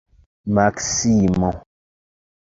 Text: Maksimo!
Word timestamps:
Maksimo! 0.55 1.51